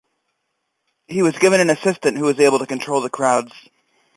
He 1.05 1.21
was 1.21 1.37
given 1.37 1.61
an 1.61 1.69
assistant 1.69 2.17
who 2.17 2.23
was 2.23 2.39
able 2.39 2.57
to 2.57 2.65
control 2.65 3.01
the 3.01 3.09
crowds. 3.11 3.53